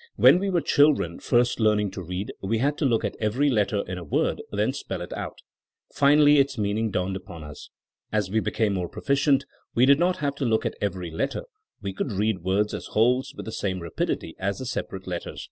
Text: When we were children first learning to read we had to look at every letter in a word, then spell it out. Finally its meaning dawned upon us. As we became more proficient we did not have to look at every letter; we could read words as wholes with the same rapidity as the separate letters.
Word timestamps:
When 0.16 0.38
we 0.38 0.48
were 0.48 0.62
children 0.62 1.18
first 1.20 1.60
learning 1.60 1.90
to 1.90 2.02
read 2.02 2.32
we 2.40 2.56
had 2.56 2.78
to 2.78 2.86
look 2.86 3.04
at 3.04 3.18
every 3.20 3.50
letter 3.50 3.84
in 3.86 3.98
a 3.98 4.02
word, 4.02 4.40
then 4.50 4.72
spell 4.72 5.02
it 5.02 5.12
out. 5.12 5.40
Finally 5.92 6.38
its 6.38 6.56
meaning 6.56 6.90
dawned 6.90 7.16
upon 7.16 7.44
us. 7.44 7.68
As 8.10 8.30
we 8.30 8.40
became 8.40 8.72
more 8.72 8.88
proficient 8.88 9.44
we 9.74 9.84
did 9.84 9.98
not 9.98 10.16
have 10.20 10.36
to 10.36 10.46
look 10.46 10.64
at 10.64 10.74
every 10.80 11.10
letter; 11.10 11.42
we 11.82 11.92
could 11.92 12.12
read 12.12 12.38
words 12.38 12.72
as 12.72 12.86
wholes 12.92 13.34
with 13.36 13.44
the 13.44 13.52
same 13.52 13.80
rapidity 13.82 14.34
as 14.38 14.58
the 14.58 14.64
separate 14.64 15.06
letters. 15.06 15.50